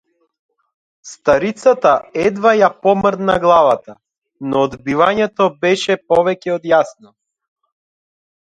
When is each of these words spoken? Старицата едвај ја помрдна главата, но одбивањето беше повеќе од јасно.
Старицата 1.09 1.91
едвај 2.23 2.57
ја 2.61 2.69
помрдна 2.87 3.35
главата, 3.45 3.95
но 4.55 4.65
одбивањето 4.69 5.51
беше 5.67 5.99
повеќе 6.15 6.57
од 6.59 6.67
јасно. 6.73 7.15